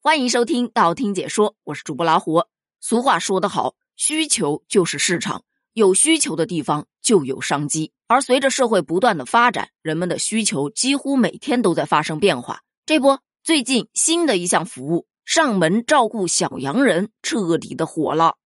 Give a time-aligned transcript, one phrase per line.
[0.00, 2.44] 欢迎收听道听解说，我是主播老虎。
[2.80, 5.42] 俗话说得好，需求就是市场，
[5.72, 7.92] 有需求的地方就有商机。
[8.06, 12.60] 而随着社会不断的发展，人们的需求几乎每天都在发生变化。
[12.86, 18.36] 这不，最近新的一项服务——上门照顾小洋人，彻底的火了。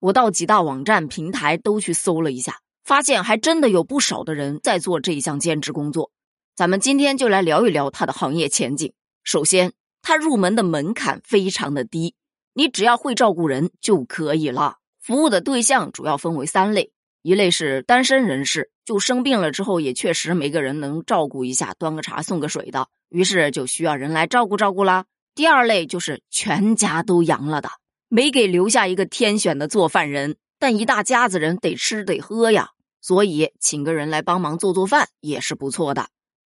[0.00, 6.10] 我到几大网站平台都去搜了一下，发现还真的有不少的人在做这一项兼职工作。
[6.54, 8.92] 咱们今天就来聊一聊它的行业前景。
[9.24, 9.72] 首先，
[10.02, 12.14] 它入门的门槛非常的低，
[12.54, 14.76] 你只要会照顾人就可以了。
[14.98, 25.06] 服务的对象主要分为三类：一类是单身人士，就生病了之后也确实没个人能照顾一下，端个茶送个水的，于是就需要人来照顾照顾啦。
[25.34, 27.70] 第二类就是全家都阳了的。
[28.08, 32.70] 没给留下一个天选的做饭人，但一大家子人得吃得喝呀，
[33.02, 36.08] 所以请个人来帮忙做做饭也是不错的。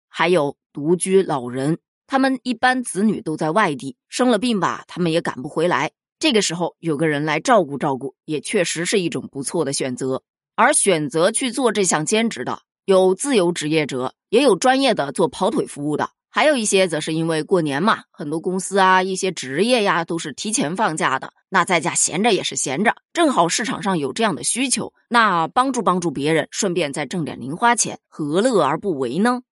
[0.08, 1.78] 还有独居老人，
[2.08, 10.22] 他们一般子女都在外地，生了病吧，他们也赶不回来，这个时候有个人来照顾照顾，也确实是一种不错的选择。
[10.56, 16.10] 而选择去做这项兼职的，有自由职业者，也有专业的做跑腿服务的。
[16.30, 29.42] 还有一些则是因为过年嘛，很多公司啊、一些职业呀都是提前放假的，那在家闲着也是闲着，正好市场上有这样的需求，那帮助帮助别人，顺便再挣点零花钱，何乐而不为呢？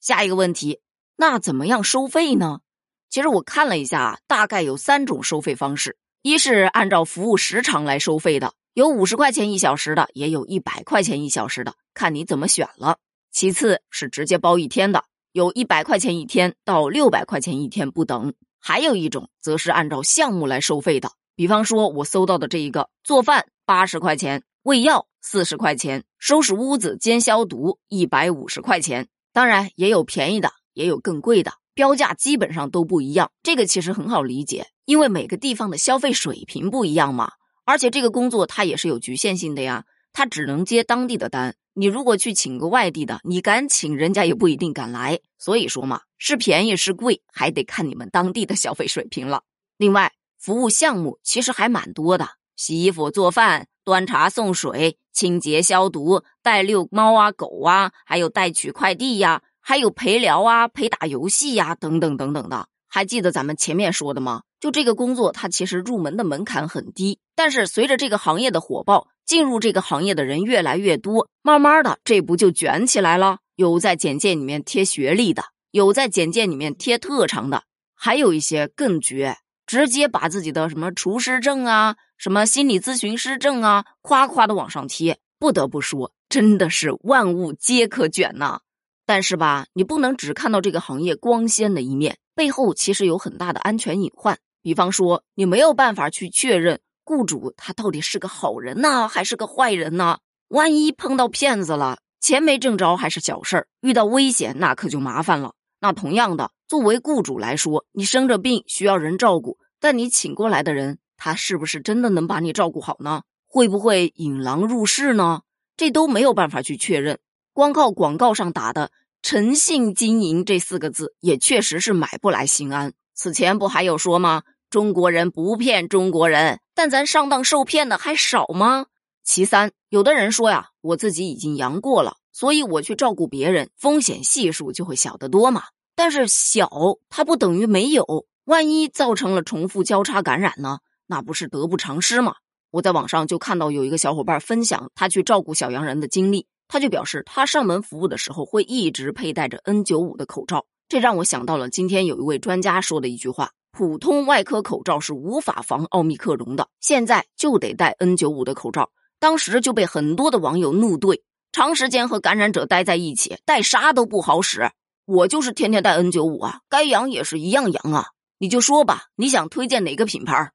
[0.00, 0.80] 下一个问题，
[1.16, 2.60] 那怎么样收费呢？
[3.08, 12.96] 其实我看了一下，大概有三种收费方式：一是按照服务时长来收费的，有五十块钱一小时的，也有一百块钱一小时的，看你怎么选了；
[13.30, 15.04] 其次是直接包一天的。
[15.30, 21.10] 有一百块钱一天到六百块钱一天不等，还有一种则是按照项目来收费的。
[21.36, 29.08] 比方说，我搜到的这一个做饭八十块钱，喂药四十块钱，收拾屋子兼消毒一百五十块钱。
[29.32, 33.30] 当然也有便宜的，也有更贵的，标价基本上都不一样。
[33.42, 37.32] 这个其实很好理解，因为每个地方的消费水平不一样嘛。
[37.64, 41.56] 而且这个工作它也是有局限性的呀，它只能接当地的单。
[41.72, 45.18] 你如果去请个外地的，你敢请，人家也不一定敢来。
[45.38, 49.42] 所以说嘛，是便宜是贵，还得看你们当地的消费水平了。
[49.76, 62.66] 另外，服务项目其实还蛮多的：洗衣服、做饭、端茶送水、清洁消毒、带遛猫啊、狗啊，还有带取快递呀，还有陪聊啊、陪打游戏呀，等等等等的。
[62.86, 64.42] 还记得咱们前面说的吗？
[64.60, 69.08] 就这个工作，它其实入门的门槛很低，但是随着这个行业的火爆。
[69.24, 73.38] 进入这个行业的人越来越多，慢慢的，这不就卷起来了？
[73.56, 77.62] 有在简介里面贴学历的，有在简介里面贴特长的，
[77.94, 85.18] 还有一些更绝，直接把自己的什么厨师证啊、什么心理咨询师证啊，夸夸的往上贴。
[85.38, 88.60] 不得不说，真的是万物皆可卷呐。
[89.06, 94.38] 但是吧，你不能只看到这个行业光鲜的一面，背后其实有很大的安全隐患。
[94.62, 96.80] 比方说，你没有办法去确认。
[97.04, 100.20] 雇主他到底是个好人呢，还是个坏人呢？
[100.48, 105.52] 万一碰到骗子了，钱没挣着还是小事儿，遇到危险那可就麻烦了。
[105.80, 113.20] 那同样的，作为雇主来说，你生着病需要人照顾，但你请过来的人，他是不是真的能把你照顾好呢？
[113.46, 115.42] 会不会引狼入室呢？
[115.76, 117.18] 这都没有办法去确认。
[117.54, 118.90] 光靠广告上打的
[119.22, 122.94] “诚信经营”这四个字，也确实是买不来心安。
[123.14, 124.42] 此前不还有说吗？
[124.70, 128.86] 中国人不骗中国人，但咱上当受骗的还少吗？
[129.22, 135.62] 其三，有的人说呀，我自己已经阳过了，所以我去照顾别人，风险系数就会小得多嘛。
[135.94, 136.68] 但是小，
[137.08, 140.80] 它不等于没有，万一造成了重复交叉感染呢？
[141.06, 142.34] 那不是得不偿失吗？
[142.72, 153.50] 我在网上就看到有一个小伙伴分享他去照顾小洋人的经历，他就表示他上门服务的时候会一直佩戴着 N95 的口罩，这让我想到了今天有一位专家说的一句话。
[153.72, 158.90] 普通外科口罩是无法防奥密克戎的，现在就得戴 N95 的口罩。
[159.18, 164.70] 当时就被很多的网友怒怼：长时间和感染者待在一起，戴啥都不好使。
[165.06, 168.06] 我就是天天戴 N95 啊，该阳也是一样阳啊。
[168.38, 170.52] 你就说吧，你想推荐哪个品牌？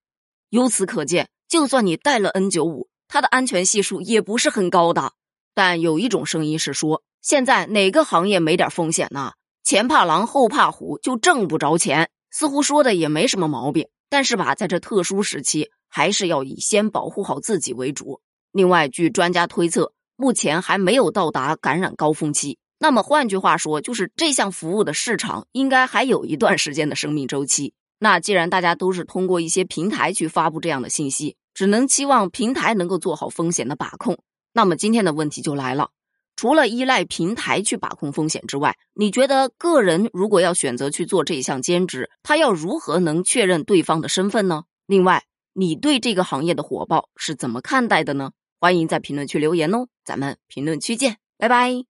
[0.50, 5.12] 由此可见，就算你戴了 N95，它的安全系数也不是很高的。
[5.54, 9.34] 但有一种声音是说，现在哪个行业没点风险呢？
[9.63, 12.10] 前怕狼后怕虎，就挣不着钱。
[12.31, 18.22] 似乎说的也没什么毛病，但是吧，在这特殊时期，还是要以先保护好自己为主。
[18.51, 22.57] 另外，据专家推测，目前还没有到达感染高峰期。
[22.78, 27.74] 那么换句话说，就是这项服务的市场应该还有一段时间的生命周期。
[28.00, 34.18] 那既然大家都是通过一些平台去发布这样的信息，只能期望平台能够做好风险的把控。
[34.54, 35.92] 那么今天的问题就来了：
[36.36, 44.63] 除了依赖平台去把控风险之外，你觉得个人如果要选择去做这一项兼职，他要如何能确认对方的身份呢？
[44.86, 45.24] 另外，
[45.54, 48.31] 你对这个行业的火爆是怎么看待的呢？
[48.60, 51.88] 欢迎在评论区留言哦，咱们评论区见，拜拜。